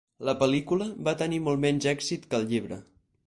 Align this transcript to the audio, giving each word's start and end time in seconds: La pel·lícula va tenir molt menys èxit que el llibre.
La 0.27 0.33
pel·lícula 0.37 0.87
va 1.09 1.13
tenir 1.19 1.39
molt 1.49 1.63
menys 1.67 1.87
èxit 1.93 2.27
que 2.31 2.39
el 2.41 2.49
llibre. 2.55 2.81